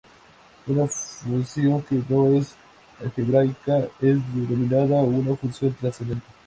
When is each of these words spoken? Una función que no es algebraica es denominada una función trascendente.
Una 0.65 0.87
función 0.87 1.83
que 1.83 2.01
no 2.09 2.25
es 2.39 2.55
algebraica 2.99 3.81
es 4.01 4.17
denominada 4.33 4.95
una 5.03 5.35
función 5.35 5.73
trascendente. 5.79 6.25